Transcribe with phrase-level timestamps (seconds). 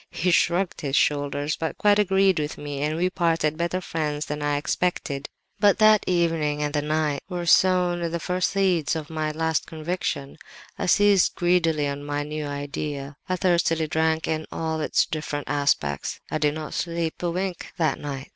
[0.09, 4.41] He shrugged his shoulders, but quite agreed with me; and we parted better friends than
[4.41, 5.29] I had expected.
[5.59, 10.37] "But that evening and that night were sown the first seeds of my 'last conviction.'
[10.75, 16.19] I seized greedily on my new idea; I thirstily drank in all its different aspects
[16.31, 18.29] (I did not sleep a wink that night!)